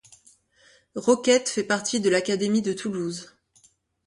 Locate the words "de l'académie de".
2.01-2.73